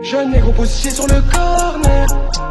Jeune 0.00 0.30
négro 0.30 0.52
positionné 0.52 0.94
sur 0.94 1.06
le 1.06 1.22
corner. 1.22 2.06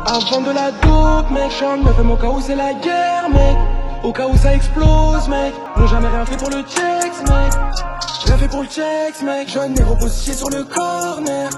Avant 0.05 0.41
de 0.41 0.51
la 0.51 0.71
dope, 0.71 1.31
mec. 1.31 1.51
J'en 1.59 1.77
me 1.77 1.93
fais 1.93 2.03
mon 2.03 2.17
cas 2.17 2.27
où 2.27 2.41
c'est 2.41 2.55
la 2.55 2.73
guerre, 2.73 3.29
mec. 3.29 3.57
Au 4.03 4.11
cas 4.11 4.27
où 4.27 4.37
ça 4.37 4.53
explose, 4.53 5.27
mec. 5.29 5.53
N'ont 5.77 5.87
jamais 5.87 6.09
rien 6.09 6.25
fait 6.25 6.37
pour 6.37 6.49
le 6.49 6.61
checks, 6.63 7.29
mec. 7.29 7.53
Rien 8.25 8.37
fait 8.37 8.47
pour 8.49 8.61
le 8.61 8.67
checks, 8.67 9.21
mec. 9.23 9.49
Jeune 9.49 9.73
négro 9.73 9.95
positionné 9.95 10.37
sur 10.37 10.49
le 10.49 10.63
corner. 10.63 11.49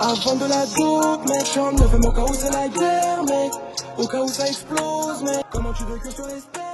Avant 0.00 0.36
de 0.36 0.46
la 0.46 0.66
dope, 0.76 1.28
mec. 1.28 1.46
J'en 1.54 1.72
me 1.72 1.88
fais 1.88 1.98
mon 1.98 2.12
cas 2.12 2.22
où 2.22 2.34
c'est 2.34 2.52
la 2.52 2.68
guerre, 2.68 3.24
mec. 3.24 3.52
Au 3.96 4.06
cas 4.06 4.20
où 4.20 4.28
ça 4.28 4.46
explose, 4.46 5.22
mec. 5.22 5.44
Comment 5.50 5.72
tu 5.72 5.84
veux 5.84 5.96
que 5.96 6.10
je 6.10 6.16
te 6.16 6.67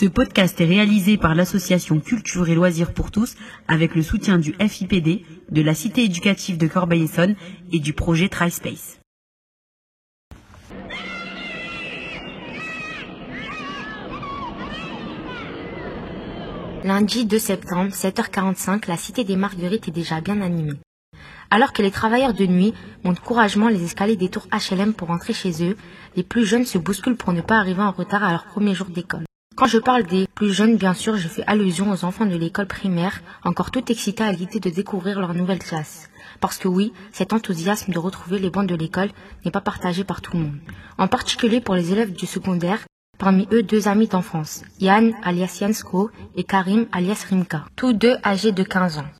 Ce 0.00 0.06
podcast 0.06 0.58
est 0.62 0.64
réalisé 0.64 1.18
par 1.18 1.34
l'association 1.34 2.00
Culture 2.00 2.48
et 2.48 2.54
Loisirs 2.54 2.94
pour 2.94 3.10
tous 3.10 3.36
avec 3.68 3.94
le 3.94 4.00
soutien 4.00 4.38
du 4.38 4.54
FIPD, 4.54 5.26
de 5.50 5.60
la 5.60 5.74
Cité 5.74 6.04
éducative 6.04 6.56
de 6.56 6.66
Corbeil-Essonne 6.66 7.36
et 7.70 7.80
du 7.80 7.92
projet 7.92 8.30
TriSpace. 8.30 8.98
Lundi 16.82 17.26
2 17.26 17.38
septembre, 17.38 17.92
7h45, 17.92 18.88
la 18.88 18.96
cité 18.96 19.24
des 19.24 19.36
Marguerites 19.36 19.88
est 19.88 19.90
déjà 19.90 20.22
bien 20.22 20.40
animée. 20.40 20.80
Alors 21.50 21.74
que 21.74 21.82
les 21.82 21.90
travailleurs 21.90 22.32
de 22.32 22.46
nuit 22.46 22.72
montent 23.04 23.20
courageusement 23.20 23.68
les 23.68 23.84
escaliers 23.84 24.16
des 24.16 24.30
tours 24.30 24.48
HLM 24.50 24.94
pour 24.94 25.08
rentrer 25.08 25.34
chez 25.34 25.62
eux, 25.62 25.76
les 26.16 26.22
plus 26.22 26.46
jeunes 26.46 26.64
se 26.64 26.78
bousculent 26.78 27.18
pour 27.18 27.34
ne 27.34 27.42
pas 27.42 27.58
arriver 27.58 27.82
en 27.82 27.92
retard 27.92 28.24
à 28.24 28.30
leur 28.30 28.46
premier 28.46 28.72
jour 28.74 28.86
d'école. 28.86 29.26
Quand 29.60 29.66
je 29.66 29.76
parle 29.76 30.04
des 30.04 30.26
plus 30.26 30.54
jeunes, 30.54 30.78
bien 30.78 30.94
sûr, 30.94 31.18
je 31.18 31.28
fais 31.28 31.44
allusion 31.46 31.90
aux 31.90 32.06
enfants 32.06 32.24
de 32.24 32.34
l'école 32.34 32.66
primaire, 32.66 33.20
encore 33.44 33.70
tout 33.70 33.92
excités 33.92 34.24
à 34.24 34.32
l'idée 34.32 34.58
de 34.58 34.70
découvrir 34.70 35.20
leur 35.20 35.34
nouvelle 35.34 35.58
classe. 35.58 36.08
Parce 36.40 36.56
que 36.56 36.66
oui, 36.66 36.94
cet 37.12 37.34
enthousiasme 37.34 37.92
de 37.92 37.98
retrouver 37.98 38.38
les 38.38 38.48
bancs 38.48 38.66
de 38.66 38.74
l'école 38.74 39.10
n'est 39.44 39.50
pas 39.50 39.60
partagé 39.60 40.02
par 40.02 40.22
tout 40.22 40.34
le 40.34 40.44
monde. 40.44 40.58
En 40.96 41.08
particulier 41.08 41.60
pour 41.60 41.74
les 41.74 41.92
élèves 41.92 42.14
du 42.14 42.24
secondaire, 42.24 42.78
Parmi 43.18 43.46
eux, 43.52 43.62
deux 43.62 43.86
amis 43.86 44.06
d'enfance, 44.08 44.62
Yann 44.78 45.12
alias 45.22 45.58
Yansko 45.60 46.10
et 46.36 46.44
Karim 46.44 46.86
alias 46.90 47.26
Rimka, 47.28 47.66
tous 47.76 47.92
deux 47.92 48.16
âgés 48.24 48.52
de 48.52 48.62
15 48.62 48.96
ans. 48.96 49.10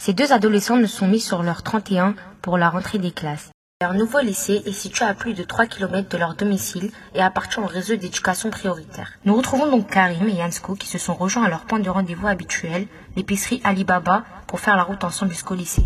Ces 0.00 0.14
deux 0.14 0.32
adolescents 0.32 0.78
ne 0.78 0.86
sont 0.86 1.08
mis 1.08 1.20
sur 1.20 1.42
leur 1.42 1.62
31 1.62 2.14
pour 2.40 2.56
la 2.56 2.70
rentrée 2.70 2.96
des 2.96 3.10
classes. 3.10 3.50
Leur 3.82 3.94
nouveau 3.94 4.20
lycée 4.20 4.60
est 4.66 4.72
situé 4.72 5.06
à 5.06 5.14
plus 5.14 5.32
de 5.32 5.42
3 5.42 5.64
km 5.64 6.10
de 6.10 6.18
leur 6.18 6.34
domicile 6.34 6.90
et 7.14 7.22
appartient 7.22 7.58
au 7.58 7.64
réseau 7.64 7.96
d'éducation 7.96 8.50
prioritaire. 8.50 9.12
Nous 9.24 9.34
retrouvons 9.34 9.70
donc 9.70 9.88
Karim 9.88 10.28
et 10.28 10.34
Yansko 10.34 10.74
qui 10.74 10.86
se 10.86 10.98
sont 10.98 11.14
rejoints 11.14 11.44
à 11.44 11.48
leur 11.48 11.64
point 11.64 11.78
de 11.78 11.88
rendez-vous 11.88 12.26
habituel, 12.26 12.88
l'épicerie 13.16 13.62
Alibaba, 13.64 14.26
pour 14.48 14.60
faire 14.60 14.76
la 14.76 14.82
route 14.82 15.02
ensemble 15.02 15.32
jusqu'au 15.32 15.54
lycée. 15.54 15.84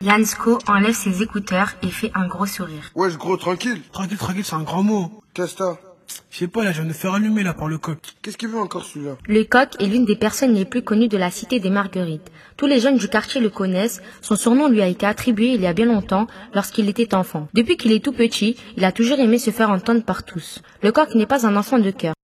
Yansko 0.00 0.58
enlève 0.66 0.96
ses 0.96 1.22
écouteurs 1.22 1.74
et 1.84 1.90
fait 1.90 2.10
un 2.16 2.26
gros 2.26 2.46
sourire. 2.46 2.90
Wesh 2.96 3.16
gros, 3.16 3.36
tranquille. 3.36 3.82
Tranquille, 3.92 4.18
tranquille, 4.18 4.44
c'est 4.44 4.56
un 4.56 4.64
grand 4.64 4.82
mot. 4.82 5.22
Qu'est-ce 5.32 5.54
que 5.54 5.58
t'as? 5.58 5.91
Je 6.30 6.38
sais 6.38 6.48
pas, 6.48 6.64
là, 6.64 6.72
je 6.72 6.80
viens 6.80 6.88
de 6.88 6.94
faire 6.94 7.14
allumer, 7.14 7.42
là, 7.42 7.54
par 7.54 7.68
le 7.68 7.78
coq. 7.78 7.98
Qu'est-ce 8.22 8.36
qu'il 8.36 8.48
veut 8.48 8.58
encore 8.58 8.84
celui-là? 8.84 9.16
Le 9.26 9.44
coq 9.44 9.68
est 9.80 9.86
l'une 9.86 10.04
des 10.04 10.16
personnes 10.16 10.54
les 10.54 10.64
plus 10.64 10.82
connues 10.82 11.08
de 11.08 11.16
la 11.16 11.30
cité 11.30 11.60
des 11.60 11.70
Marguerites. 11.70 12.30
Tous 12.56 12.66
les 12.66 12.80
jeunes 12.80 12.96
du 12.98 13.08
quartier 13.08 13.40
le 13.40 13.50
connaissent. 13.50 14.02
Son 14.20 14.36
surnom 14.36 14.68
lui 14.68 14.82
a 14.82 14.86
été 14.88 15.06
attribué 15.06 15.54
il 15.54 15.60
y 15.60 15.66
a 15.66 15.72
bien 15.72 15.86
longtemps, 15.86 16.26
lorsqu'il 16.54 16.88
était 16.88 17.14
enfant. 17.14 17.48
Depuis 17.54 17.76
qu'il 17.76 17.92
est 17.92 18.04
tout 18.04 18.12
petit, 18.12 18.56
il 18.76 18.84
a 18.84 18.92
toujours 18.92 19.18
aimé 19.18 19.38
se 19.38 19.50
faire 19.50 19.70
entendre 19.70 20.02
par 20.04 20.24
tous. 20.24 20.62
Le 20.82 20.92
coq 20.92 21.14
n'est 21.14 21.26
pas 21.26 21.46
un 21.46 21.56
enfant 21.56 21.78
de 21.78 21.90
cœur. 21.90 22.14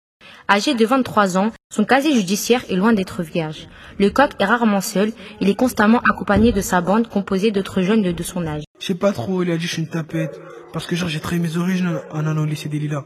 Âgé 0.50 0.74
de 0.74 0.86
23 0.86 1.36
ans, 1.36 1.52
son 1.70 1.84
casier 1.84 2.14
judiciaire 2.14 2.64
est 2.70 2.76
loin 2.76 2.94
d'être 2.94 3.22
vierge. 3.22 3.68
Le 3.98 4.08
coq 4.08 4.30
est 4.38 4.44
rarement 4.46 4.80
seul, 4.80 5.12
il 5.42 5.50
est 5.50 5.54
constamment 5.54 6.00
accompagné 6.10 6.52
de 6.52 6.62
sa 6.62 6.80
bande 6.80 7.08
composée 7.08 7.50
d'autres 7.50 7.82
jeunes 7.82 8.02
de, 8.02 8.12
de 8.12 8.22
son 8.22 8.46
âge. 8.46 8.62
Je 8.80 8.86
sais 8.86 8.94
pas 8.94 9.12
trop, 9.12 9.42
il 9.42 9.50
a 9.50 9.58
dit 9.58 9.66
je 9.66 9.72
suis 9.74 9.82
une 9.82 9.88
tapette. 9.90 10.40
Parce 10.72 10.86
que 10.86 10.96
genre, 10.96 11.08
j'ai 11.08 11.20
trahi 11.20 11.38
mes 11.38 11.56
origines 11.56 12.00
en 12.10 12.26
allant 12.26 12.42
au 12.42 12.46
lycée 12.46 12.68
des 12.68 12.78
Lilas. 12.78 13.04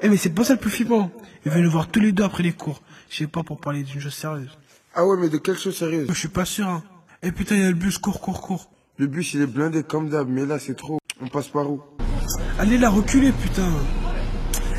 Eh, 0.00 0.08
mais 0.08 0.16
c'est 0.16 0.30
pas 0.30 0.44
ça 0.44 0.54
le 0.54 0.58
plus 0.58 0.70
flippant. 0.70 1.10
Il 1.44 1.52
veut 1.52 1.60
nous 1.60 1.70
voir 1.70 1.88
tous 1.88 2.00
les 2.00 2.12
deux 2.12 2.24
après 2.24 2.42
les 2.42 2.52
cours. 2.52 2.80
Je 3.10 3.18
sais 3.18 3.26
pas 3.26 3.42
pour 3.42 3.60
parler 3.60 3.82
d'une 3.82 4.00
chose 4.00 4.14
sérieuse. 4.14 4.56
Ah 4.94 5.06
ouais, 5.06 5.16
mais 5.18 5.28
de 5.28 5.38
quelle 5.38 5.58
chose 5.58 5.76
sérieuse? 5.76 6.06
Je 6.08 6.14
suis 6.14 6.28
pas 6.28 6.44
sûr, 6.44 6.66
hein. 6.66 6.82
Et 7.22 7.30
putain, 7.30 7.56
il 7.56 7.62
y 7.62 7.64
a 7.64 7.68
le 7.68 7.74
bus, 7.74 7.98
cours, 7.98 8.20
cours, 8.20 8.40
cours. 8.40 8.70
Le 8.96 9.06
bus 9.06 9.34
il 9.34 9.42
est 9.42 9.46
blindé 9.46 9.82
comme 9.82 10.08
d'hab, 10.08 10.28
mais 10.28 10.44
là 10.46 10.58
c'est 10.58 10.74
trop. 10.74 10.98
On 11.20 11.28
passe 11.28 11.48
par 11.48 11.70
où? 11.70 11.82
Allez 12.58 12.78
là, 12.78 12.90
reculez, 12.90 13.32
putain. 13.32 13.68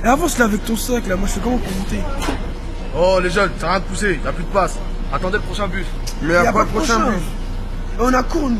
Et 0.04 0.08
avance 0.08 0.38
là 0.38 0.46
avec 0.46 0.66
ton 0.66 0.76
sac, 0.76 1.08
là. 1.08 1.16
Moi, 1.16 1.28
je 1.28 1.34
fais 1.34 1.40
comment 1.42 1.58
pour 1.58 1.72
monter? 1.72 2.00
Oh 2.96 3.20
les 3.22 3.30
jeunes, 3.30 3.52
ça 3.60 3.70
rien 3.70 3.80
de 3.80 3.86
pousser, 3.86 4.20
y 4.24 4.28
a 4.28 4.34
plus 4.34 4.44
de 4.44 4.50
place. 4.50 4.78
Attendez 5.12 5.38
le 5.38 5.44
prochain 5.44 5.68
bus. 5.68 5.86
Mais 6.22 6.36
à 6.36 6.52
quoi 6.52 6.64
le 6.64 6.70
prochain 6.70 7.12
bus? 7.12 7.22
Et 7.98 8.02
on 8.02 8.14
a 8.14 8.24
cours, 8.24 8.50
nous. 8.50 8.58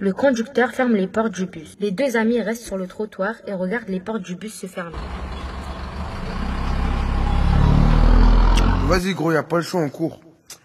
Le 0.00 0.12
conducteur 0.12 0.70
ferme 0.70 0.94
les 0.94 1.08
portes 1.08 1.32
du 1.32 1.46
bus. 1.46 1.76
Les 1.80 1.90
deux 1.90 2.16
amis 2.16 2.40
restent 2.40 2.64
sur 2.64 2.76
le 2.76 2.86
trottoir 2.86 3.34
et 3.46 3.54
regardent 3.54 3.88
les 3.88 4.00
portes 4.00 4.22
du 4.22 4.36
bus 4.36 4.54
se 4.54 4.66
fermer. 4.66 4.96
Vas-y 8.88 9.12
gros, 9.12 9.32
y 9.32 9.36
a 9.36 9.42
pas 9.42 9.58
le 9.58 9.62
choix, 9.62 9.82
on 9.82 9.90
court. 9.90 10.18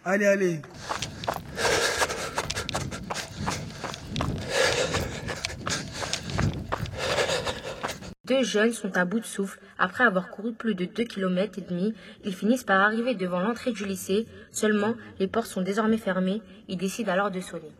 Allez, 0.05 0.25
allez. 0.25 0.61
Deux 8.25 8.43
jeunes 8.43 8.71
sont 8.71 8.95
à 8.95 9.03
bout 9.03 9.19
de 9.19 9.25
souffle. 9.25 9.59
Après 9.77 10.05
avoir 10.05 10.29
couru 10.29 10.53
plus 10.53 10.73
de 10.73 10.85
2 10.85 11.03
km 11.03 11.59
et 11.59 11.61
demi, 11.63 11.93
ils 12.23 12.33
finissent 12.33 12.63
par 12.63 12.79
arriver 12.79 13.13
devant 13.13 13.41
l'entrée 13.41 13.73
du 13.73 13.85
lycée. 13.85 14.25
Seulement, 14.53 14.95
les 15.19 15.27
portes 15.27 15.47
sont 15.47 15.61
désormais 15.61 15.97
fermées. 15.97 16.41
Ils 16.69 16.77
décident 16.77 17.11
alors 17.11 17.29
de 17.29 17.41
sonner. 17.41 17.73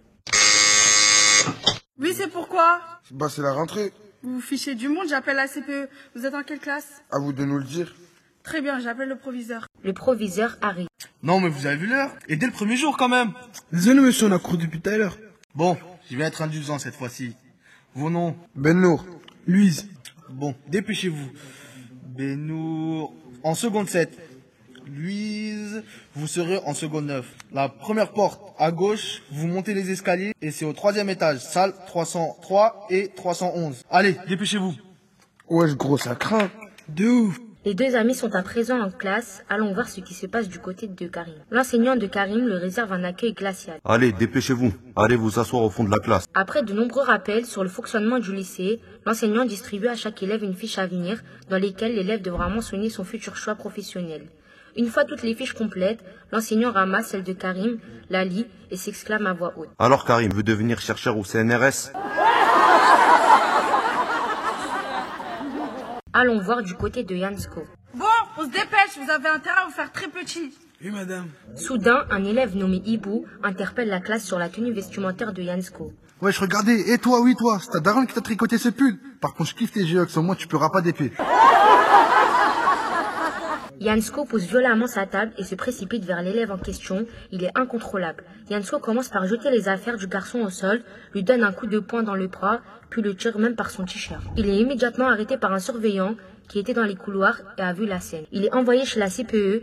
Oui, 1.97 2.13
c'est 2.13 2.27
pourquoi? 2.27 2.81
Bah 3.11 3.29
c'est 3.29 3.41
la 3.41 3.53
rentrée. 3.53 3.93
Vous 4.23 4.35
vous 4.35 4.41
fichez 4.41 4.75
du 4.75 4.89
monde, 4.89 5.07
j'appelle 5.07 5.37
la 5.37 5.47
CPE. 5.47 5.87
Vous 6.15 6.25
êtes 6.25 6.35
en 6.35 6.43
quelle 6.43 6.59
classe? 6.59 7.01
À 7.11 7.19
vous 7.19 7.31
de 7.31 7.45
nous 7.45 7.59
le 7.59 7.63
dire. 7.63 7.95
Très 8.43 8.61
bien, 8.61 8.77
j'appelle 8.81 9.07
le 9.07 9.17
proviseur. 9.17 9.67
Le 9.83 9.93
proviseur 9.93 10.57
arrive. 10.61 10.87
Non 11.23 11.39
mais 11.39 11.49
vous 11.49 11.65
avez 11.65 11.75
vu 11.75 11.87
l'heure 11.87 12.11
Et 12.27 12.35
dès 12.37 12.45
le 12.45 12.53
premier 12.53 12.77
jour 12.77 12.95
quand 12.97 13.09
même. 13.09 13.33
Désolé, 13.71 13.99
monsieur, 13.99 14.27
on 14.27 14.31
a 14.31 14.39
couru 14.39 14.57
depuis 14.57 14.79
tout 14.79 14.89
à 14.89 14.97
l'heure. 14.97 15.17
Bon, 15.55 15.77
je 16.09 16.17
vais 16.17 16.23
être 16.23 16.41
indulgent 16.41 16.79
cette 16.79 16.95
fois-ci. 16.95 17.35
Vos 17.93 18.09
noms 18.09 18.35
Ben 18.55 18.79
Nour. 18.79 19.05
Louise. 19.45 19.89
Bon, 20.29 20.55
dépêchez-vous. 20.67 21.29
Benour 22.07 23.13
en 23.43 23.55
seconde 23.55 23.89
7. 23.89 24.17
Louise, 24.87 25.83
vous 26.15 26.27
serez 26.27 26.59
en 26.65 26.73
seconde 26.73 27.05
9. 27.07 27.25
La 27.53 27.69
première 27.69 28.11
porte 28.11 28.53
à 28.57 28.71
gauche, 28.71 29.21
vous 29.31 29.47
montez 29.47 29.73
les 29.73 29.91
escaliers 29.91 30.33
et 30.41 30.51
c'est 30.51 30.65
au 30.65 30.73
troisième 30.73 31.09
étage, 31.09 31.39
salle 31.39 31.73
303 31.87 32.87
et 32.89 33.09
311. 33.09 33.83
Allez, 33.89 34.15
dépêchez-vous. 34.27 34.73
Wesh 35.49 35.75
gros, 35.75 35.97
ça 35.97 36.15
craint. 36.15 36.49
De 36.89 37.07
ouf. 37.07 37.39
Les 37.65 37.75
deux 37.75 37.95
amis 37.95 38.13
sont 38.13 38.35
à 38.35 38.41
présent 38.43 38.77
en 38.81 38.91
classe. 38.91 39.45
Allons 39.47 39.73
voir 39.73 39.87
ce 39.87 40.01
qui 40.01 40.13
se 40.13 40.27
passe 40.27 40.49
du 40.49 40.59
côté 40.59 40.87
de 40.87 41.07
Karim. 41.07 41.35
L'enseignant 41.49 41.95
de 41.95 42.07
Karim 42.07 42.45
le 42.45 42.57
réserve 42.57 42.91
un 42.91 43.05
accueil 43.05 43.31
glacial. 43.31 43.79
Allez, 43.85 44.11
dépêchez-vous. 44.11 44.73
Allez 44.97 45.15
vous 45.15 45.39
asseoir 45.39 45.63
au 45.63 45.69
fond 45.69 45.85
de 45.85 45.89
la 45.89 45.99
classe. 45.99 46.25
Après 46.33 46.61
de 46.63 46.73
nombreux 46.73 47.03
rappels 47.03 47.45
sur 47.45 47.63
le 47.63 47.69
fonctionnement 47.69 48.19
du 48.19 48.35
lycée, 48.35 48.81
l'enseignant 49.05 49.45
distribue 49.45 49.87
à 49.87 49.95
chaque 49.95 50.21
élève 50.21 50.43
une 50.43 50.55
fiche 50.55 50.77
à 50.77 50.87
venir 50.87 51.21
dans 51.49 51.57
lesquelles 51.57 51.95
l'élève 51.95 52.21
devra 52.21 52.49
mentionner 52.49 52.89
son 52.89 53.05
futur 53.05 53.37
choix 53.37 53.55
professionnel. 53.55 54.23
Une 54.75 54.87
fois 54.87 55.05
toutes 55.05 55.21
les 55.21 55.35
fiches 55.35 55.53
complètes, 55.53 56.03
l'enseignant 56.33 56.71
ramasse 56.71 57.07
celle 57.09 57.23
de 57.23 57.31
Karim, 57.31 57.77
la 58.09 58.25
lit 58.25 58.47
et 58.71 58.75
s'exclame 58.75 59.27
à 59.27 59.33
voix 59.33 59.53
haute. 59.55 59.69
Alors 59.79 60.03
Karim 60.03 60.33
veut 60.33 60.43
devenir 60.43 60.81
chercheur 60.81 61.17
au 61.17 61.23
CNRS 61.23 61.93
Allons 66.15 66.39
voir 66.39 66.61
du 66.61 66.75
côté 66.75 67.03
de 67.03 67.15
Yansko. 67.15 67.63
Bon, 67.95 68.05
on 68.37 68.41
se 68.43 68.47
dépêche, 68.47 68.99
vous 69.03 69.09
avez 69.09 69.29
intérêt 69.29 69.61
à 69.63 69.65
vous 69.65 69.71
faire 69.71 69.91
très 69.91 70.07
petit. 70.07 70.53
Oui, 70.83 70.91
madame. 70.91 71.25
Soudain, 71.55 72.05
un 72.11 72.23
élève 72.23 72.55
nommé 72.55 72.83
Hibou 72.85 73.25
interpelle 73.41 73.87
la 73.87 73.99
classe 73.99 74.23
sur 74.23 74.37
la 74.37 74.49
tenue 74.49 74.71
vestimentaire 74.71 75.33
de 75.33 75.41
Yansko. 75.41 75.91
Wesh, 76.21 76.37
regardez, 76.37 76.91
et 76.91 76.99
toi, 76.99 77.19
oui, 77.21 77.35
toi, 77.35 77.57
c'est 77.59 77.71
ta 77.71 77.79
daronne 77.79 78.05
qui 78.05 78.13
t'a 78.13 78.21
tricoté 78.21 78.59
ce 78.59 78.69
pull. 78.69 78.99
Par 79.21 79.33
contre, 79.33 79.49
je 79.49 79.55
kiffe 79.55 79.71
tes 79.71 79.87
jeux, 79.87 80.05
au 80.15 80.21
moins 80.21 80.35
tu 80.35 80.47
pleuras 80.47 80.69
pas 80.69 80.81
d'épée. 80.81 81.11
Yansko 83.83 84.23
pousse 84.23 84.43
violemment 84.43 84.87
sa 84.87 85.05
table 85.05 85.33
et 85.37 85.43
se 85.43 85.55
précipite 85.55 86.05
vers 86.05 86.21
l'élève 86.21 86.53
en 86.53 86.57
question. 86.57 87.05
Il 87.33 87.43
est 87.43 87.51
incontrôlable. 87.53 88.23
Yansko 88.49 88.79
commence 88.79 89.09
par 89.09 89.27
jeter 89.27 89.51
les 89.51 89.67
affaires 89.67 89.97
du 89.97 90.07
garçon 90.07 90.39
au 90.39 90.49
sol, 90.49 90.81
lui 91.13 91.21
donne 91.21 91.43
un 91.43 91.51
coup 91.51 91.67
de 91.67 91.79
poing 91.79 92.01
dans 92.01 92.15
le 92.15 92.27
bras, 92.27 92.61
puis 92.89 93.01
le 93.01 93.13
tire 93.13 93.37
même 93.37 93.57
par 93.57 93.71
son 93.71 93.83
t-shirt. 93.83 94.23
Il 94.37 94.47
est 94.47 94.55
immédiatement 94.55 95.09
arrêté 95.09 95.37
par 95.37 95.51
un 95.51 95.59
surveillant 95.59 96.15
qui 96.47 96.59
était 96.59 96.73
dans 96.73 96.85
les 96.85 96.95
couloirs 96.95 97.41
et 97.57 97.61
a 97.61 97.73
vu 97.73 97.85
la 97.85 97.99
scène. 97.99 98.23
Il 98.31 98.45
est 98.45 98.53
envoyé 98.53 98.85
chez 98.85 99.01
la 99.01 99.09
CPE 99.09 99.61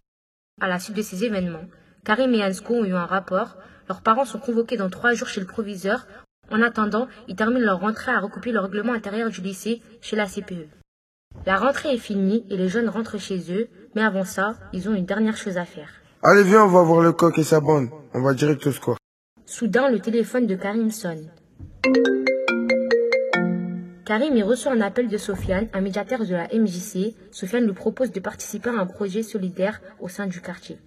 à 0.60 0.68
la 0.68 0.78
suite 0.78 0.96
de 0.96 1.02
ces 1.02 1.24
événements. 1.24 1.64
Karim 2.04 2.34
et 2.34 2.38
Yansko 2.38 2.74
ont 2.74 2.84
eu 2.84 2.92
un 2.92 3.06
rapport. 3.06 3.56
Leurs 3.88 4.02
parents 4.02 4.26
sont 4.26 4.38
convoqués 4.38 4.76
dans 4.76 4.90
trois 4.90 5.14
jours 5.14 5.28
chez 5.28 5.40
le 5.40 5.46
proviseur. 5.46 6.06
En 6.50 6.60
attendant, 6.60 7.08
ils 7.26 7.36
terminent 7.36 7.64
leur 7.64 7.80
rentrée 7.80 8.12
à 8.12 8.20
recouper 8.20 8.52
le 8.52 8.60
règlement 8.60 8.92
intérieur 8.92 9.30
du 9.30 9.40
lycée 9.40 9.80
chez 10.02 10.16
la 10.16 10.26
CPE. 10.26 10.79
La 11.46 11.56
rentrée 11.56 11.94
est 11.94 11.98
finie 11.98 12.44
et 12.50 12.56
les 12.56 12.68
jeunes 12.68 12.88
rentrent 12.90 13.18
chez 13.18 13.40
eux, 13.50 13.68
mais 13.94 14.02
avant 14.02 14.24
ça, 14.24 14.56
ils 14.74 14.90
ont 14.90 14.94
une 14.94 15.06
dernière 15.06 15.38
chose 15.38 15.56
à 15.56 15.64
faire. 15.64 15.88
Allez, 16.22 16.42
viens, 16.42 16.64
on 16.64 16.68
va 16.68 16.82
voir 16.82 17.00
le 17.00 17.12
coq 17.12 17.38
et 17.38 17.44
sa 17.44 17.60
bande. 17.60 17.88
On 18.12 18.20
va 18.20 18.34
direct 18.34 18.66
au 18.66 18.72
score. 18.72 18.98
Soudain, 19.46 19.90
le 19.90 20.00
téléphone 20.00 20.46
de 20.46 20.54
Karim 20.54 20.90
sonne. 20.90 21.30
Karim 24.04 24.36
y 24.36 24.42
reçoit 24.42 24.72
un 24.72 24.82
appel 24.82 25.08
de 25.08 25.16
Sofiane, 25.16 25.68
un 25.72 25.80
médiateur 25.80 26.26
de 26.26 26.34
la 26.34 26.48
MJC. 26.52 27.14
Sofiane 27.30 27.64
lui 27.64 27.72
propose 27.72 28.12
de 28.12 28.20
participer 28.20 28.68
à 28.68 28.74
un 28.74 28.86
projet 28.86 29.22
solidaire 29.22 29.80
au 29.98 30.08
sein 30.08 30.26
du 30.26 30.42
quartier. 30.42 30.78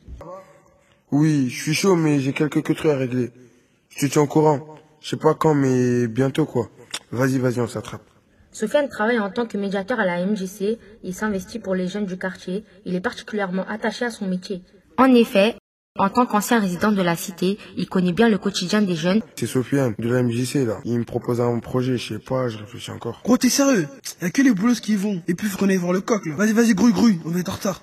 Oui, 1.12 1.50
je 1.50 1.64
suis 1.64 1.74
chaud, 1.74 1.96
mais 1.96 2.20
j'ai 2.20 2.34
quelques 2.34 2.64
trucs 2.64 2.86
à 2.86 2.96
régler. 2.96 3.32
Je 3.90 4.06
te 4.06 4.12
tiens 4.12 4.22
au 4.22 4.28
courant. 4.28 4.60
Je 5.02 5.10
sais 5.10 5.18
pas 5.18 5.34
quand, 5.34 5.56
mais 5.56 6.08
bientôt, 6.08 6.46
quoi. 6.46 6.70
Vas-y, 7.12 7.40
vas-y, 7.40 7.60
on 7.60 7.68
s'attrape. 7.68 8.04
Sofiane 8.54 8.88
travaille 8.88 9.20
en 9.20 9.32
tant 9.32 9.48
que 9.48 9.58
médiateur 9.58 10.00
à 10.00 10.06
la 10.06 10.24
MJC. 10.24 10.78
Il 11.04 11.14
s'investit 11.14 11.58
pour 11.58 11.74
les 11.74 11.88
jeunes 11.88 12.06
du 12.06 12.18
quartier. 12.18 12.64
Il 12.86 12.94
est 12.94 13.02
particulièrement 13.02 13.66
attaché 13.68 14.06
à 14.06 14.12
son 14.12 14.28
métier. 14.28 14.62
En 14.98 15.12
effet, 15.16 15.56
en 15.98 16.10
tant 16.10 16.28
qu'ancien 16.28 16.60
résident 16.60 16.92
de 16.92 17.02
la 17.02 17.16
cité, 17.16 17.58
il 17.78 17.90
connaît 17.90 18.14
bien 18.14 18.30
le 18.30 18.38
quotidien 18.38 18.84
des 18.84 18.96
jeunes. 18.96 19.22
C'est 19.36 19.48
Sofiane, 19.48 19.96
de 19.98 20.08
la 20.08 20.22
MJC, 20.22 20.66
là. 20.68 20.80
Il 20.86 21.00
me 21.00 21.04
propose 21.04 21.42
un 21.42 21.58
projet, 21.60 21.98
je 21.98 22.14
sais 22.14 22.20
pas, 22.20 22.48
je 22.48 22.60
réfléchis 22.60 22.92
encore. 22.92 23.22
Gros, 23.24 23.38
t'es 23.38 23.50
sérieux? 23.50 23.88
Y'a 24.22 24.30
que 24.30 24.44
les 24.44 24.52
boulots 24.52 24.76
qui 24.76 24.94
y 24.94 24.96
vont. 24.96 25.22
Et 25.28 25.34
puis, 25.34 25.48
faut 25.48 25.58
qu'on 25.58 25.70
aille 25.70 25.78
voir 25.78 25.94
le 25.94 26.02
coq, 26.02 26.24
là. 26.28 26.36
Vas-y, 26.36 26.54
vas-y, 26.54 26.76
grouille, 26.76 26.94
grouille, 26.94 27.20
on 27.26 27.30
va 27.30 27.40
être 27.40 27.50
en 27.50 27.54
retard. 27.54 27.82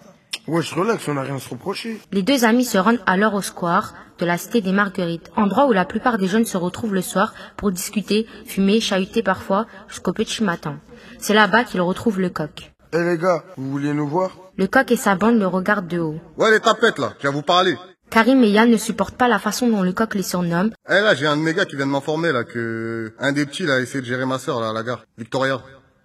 Ouais, 0.51 0.63
je 0.63 0.75
relaxe, 0.75 1.07
on 1.07 1.15
n'a 1.15 1.23
rien 1.23 1.37
à 1.37 1.39
se 1.39 1.49
reprocher. 1.49 2.01
Les 2.11 2.25
deux 2.25 2.45
amis 2.45 2.65
se 2.65 2.77
rendent 2.77 2.99
alors 3.07 3.35
au 3.35 3.41
square 3.41 3.95
de 4.19 4.27
la 4.27 4.37
cité 4.37 4.61
des 4.61 4.73
Marguerites, 4.73 5.31
endroit 5.37 5.69
où 5.69 5.73
la 5.73 5.85
plupart 5.85 6.19
des 6.19 6.27
jeunes 6.27 6.45
se 6.45 6.57
retrouvent 6.57 6.93
le 6.93 7.03
soir 7.03 7.35
pour 7.57 7.71
discuter, 7.71 8.27
fumer, 8.47 8.81
chahuter 8.81 9.23
parfois 9.23 9.67
jusqu'au 9.87 10.13
petit 10.13 10.43
matin. 10.43 10.81
C'est 11.21 11.35
là-bas 11.35 11.63
qu'ils 11.63 11.81
retrouvent 11.81 12.19
le 12.19 12.31
coq. 12.31 12.73
Eh 12.93 12.99
les 12.99 13.17
gars, 13.17 13.45
vous 13.57 13.71
vouliez 13.71 13.95
nous 13.95 14.09
voir? 14.09 14.33
Le 14.57 14.67
coq 14.67 14.91
et 14.91 14.97
sa 14.97 15.15
bande 15.15 15.39
le 15.39 15.47
regardent 15.47 15.87
de 15.87 16.01
haut. 16.01 16.19
Ouais, 16.37 16.51
les 16.51 16.59
tapettes, 16.59 16.99
là, 16.99 17.13
je 17.19 17.23
viens 17.23 17.31
vous 17.31 17.43
parler. 17.43 17.77
Karim 18.11 18.43
et 18.43 18.51
Yann 18.51 18.69
ne 18.69 18.77
supportent 18.77 19.17
pas 19.17 19.29
la 19.29 19.39
façon 19.39 19.69
dont 19.69 19.85
le 19.85 19.93
coq 19.93 20.17
les 20.17 20.25
surnomme. 20.25 20.73
Eh 20.89 20.95
là, 20.95 21.15
j'ai 21.15 21.29
un 21.29 21.37
de 21.37 21.43
mes 21.43 21.55
gars 21.55 21.65
qui 21.65 21.77
vient 21.77 21.87
de 21.87 21.93
m'informer, 21.93 22.33
là, 22.33 22.43
que 22.43 23.15
un 23.21 23.31
des 23.31 23.47
petits, 23.47 23.67
là, 23.67 23.75
a 23.75 23.79
essayé 23.79 24.01
de 24.01 24.07
gérer 24.07 24.27
ma 24.27 24.41
sœur, 24.41 24.59
là, 24.59 24.71
à 24.71 24.73
la 24.73 24.83
gare. 24.83 25.05
Victoria. 25.17 25.61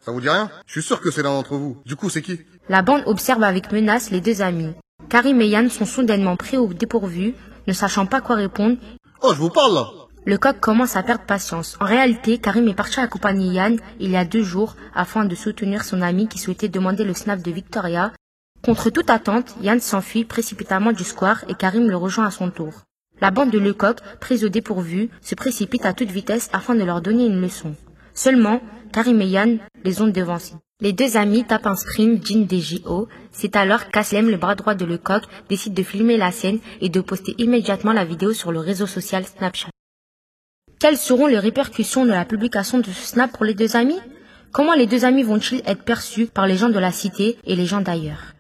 Ça 0.06 0.12
vous 0.12 0.22
dit 0.22 0.30
rien? 0.30 0.52
Je 0.68 0.74
suis 0.74 0.84
sûr 0.84 1.02
que 1.02 1.10
c'est 1.10 1.24
l'un 1.24 1.32
d'entre 1.32 1.56
vous. 1.56 1.78
Du 1.84 1.96
coup, 1.96 2.12
c'est 2.12 2.22
qui? 2.22 2.40
La 2.70 2.84
bande 2.84 3.02
observe 3.08 3.42
avec 3.42 3.72
menace 3.72 4.12
les 4.12 4.22
deux 4.22 4.44
amis. 4.44 4.72
Karim 5.10 5.42
et 5.42 5.48
Yann 5.48 5.68
sont 5.72 5.86
soudainement 5.86 6.36
pris 6.36 6.58
au 6.58 6.72
dépourvu, 6.72 7.34
ne 7.66 7.74
sachant 7.74 8.06
pas 8.06 8.22
quoi 8.22 8.36
répondre. 8.36 8.78
Oh, 9.24 9.32
je 9.34 9.40
vous 9.40 9.50
parle, 9.50 9.74
là 9.74 9.88
Le 10.26 10.38
coq 10.38 10.60
commence 10.60 10.96
à 10.96 11.02
perdre 11.02 11.26
patience. 11.26 11.76
En 11.80 11.86
réalité, 11.86 12.38
Karim 12.38 12.68
est 12.68 12.76
parti 12.76 13.00
accompagner 13.00 13.52
Yann 13.52 13.80
il 14.00 14.12
y 14.12 14.16
a 14.16 14.26
deux 14.26 14.44
jours 14.44 14.76
afin 14.94 15.26
de 15.26 15.34
soutenir 15.34 15.84
son 15.84 16.04
ami 16.04 16.28
qui 16.28 16.38
souhaitait 16.38 16.70
demander 16.70 17.04
le 17.04 17.16
snap 17.16 17.42
de 17.42 17.50
Victoria. 17.50 18.12
Contre 18.64 18.92
toute 18.92 19.10
attente, 19.10 19.56
Yann 19.64 19.80
s'enfuit 19.80 20.24
précipitamment 20.24 20.92
du 20.92 21.04
square 21.04 21.44
et 21.48 21.56
Karim 21.56 21.90
le 21.90 21.98
rejoint 21.98 22.28
à 22.28 22.32
son 22.32 22.52
tour. 22.52 22.84
La 23.22 23.32
bande 23.32 23.50
de 23.50 23.58
Lecoq, 23.58 23.98
prise 24.20 24.46
au 24.46 24.50
dépourvu, 24.50 25.10
se 25.22 25.34
précipite 25.34 25.84
à 25.84 25.94
toute 25.94 26.12
vitesse 26.12 26.52
afin 26.54 26.76
de 26.76 26.84
leur 26.84 27.02
donner 27.02 27.26
une 27.26 27.42
leçon. 27.42 27.76
Seulement, 28.14 28.62
Karim 28.96 29.20
et 29.20 29.28
Yann 29.28 29.60
les 29.84 30.02
ont 30.02 30.08
devancés. 30.08 30.54
Les 30.80 30.94
deux 30.94 31.18
amis 31.18 31.44
tapent 31.44 31.68
un 31.68 31.76
sprint 31.76 32.26
jean 32.26 32.46
des 32.46 32.62
JO. 32.62 33.10
C'est 33.30 33.58
alors 33.58 33.90
qu'Aslem, 33.90 34.30
le 34.30 34.38
bras 34.38 34.56
droit 34.56 34.74
de 34.74 34.86
Lecoq, 34.86 35.24
décide 35.50 35.74
de 35.74 35.84
filmer 35.84 36.16
la 36.16 36.32
scène 36.32 36.60
et 36.80 36.88
de 36.88 37.02
poster 37.02 37.36
immédiatement 37.38 37.92
la 37.92 38.06
vidéo 38.06 38.32
sur 38.32 38.54
le 38.54 38.60
réseau 38.60 38.88
social 38.88 39.26
Snapchat. 39.26 39.68
Quelles 40.80 40.96
seront 40.96 41.28
les 41.28 41.40
répercussions 41.40 42.06
de 42.06 42.12
la 42.12 42.24
publication 42.24 42.80
de 42.80 42.86
ce 42.86 43.06
snap 43.06 43.34
pour 43.34 43.44
les 43.44 43.54
deux 43.54 43.76
amis? 43.76 44.00
Comment 44.54 44.76
les 44.76 44.88
deux 44.88 45.04
amis 45.04 45.24
vont-ils 45.24 45.62
être 45.66 45.84
perçus 45.84 46.28
par 46.28 46.48
les 46.48 46.56
gens 46.56 46.70
de 46.70 46.80
la 46.80 46.94
cité 46.94 47.38
et 47.44 47.58
les 47.58 47.66
gens 47.66 47.82
d'ailleurs? 47.82 48.35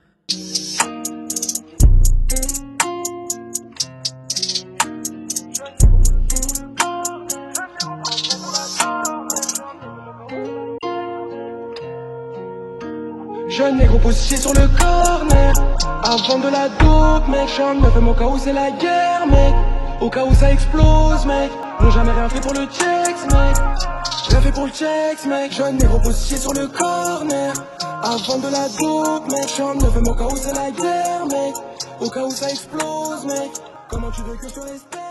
Jeune 13.56 13.78
négro 13.78 13.98
positionné 14.00 14.42
sur 14.42 14.54
le 14.54 14.68
corner. 14.68 15.54
Avant 16.04 16.40
de 16.40 16.50
la 16.50 16.68
dope 16.68 17.28
mec 17.30 17.48
J'en 17.56 17.76
me 17.76 17.90
fais 17.90 18.02
mon 18.02 18.14
cas 18.14 18.26
où 18.26 18.38
c'est 18.38 18.52
la 18.52 18.70
guerre 18.72 19.26
mec. 19.28 19.56
Au 20.02 20.10
cas 20.10 20.26
où 20.26 20.34
ça 20.34 20.52
explose 20.52 21.26
mec. 21.26 21.50
N'ont 21.80 21.90
jamais 21.90 22.12
rien 22.12 22.28
fait 22.28 22.42
pour 22.42 22.52
le 22.52 22.66
checks 22.66 23.32
mec. 23.32 23.56
Rien 24.28 24.42
fait 24.42 24.52
pour 24.52 24.66
le 24.66 24.72
checks 24.72 25.26
mec. 25.26 25.54
Jeune 25.54 25.78
négro 25.78 26.00
positionné 26.00 26.42
sur 26.42 26.54
le 26.54 26.68
corner. 26.68 27.54
Avant 28.04 28.40
de 28.40 28.50
la 28.50 28.68
dope 28.78 29.32
mec 29.32 29.50
J'en 29.58 29.74
me 29.76 29.90
fais 29.90 30.02
mon 30.02 30.14
cas 30.16 30.26
où 30.26 30.36
c'est 30.36 30.54
la 30.54 30.72
guerre 30.72 31.26
mec. 31.26 31.56
Au 32.02 32.10
cas 32.10 32.24
où 32.26 32.32
ça 32.32 32.50
explose 32.50 33.26
mec. 33.26 33.52
Comment 33.90 34.12
tu 34.12 34.22
veux 34.24 34.36
que 34.36 34.50
je 34.50 34.54
te 34.54 35.05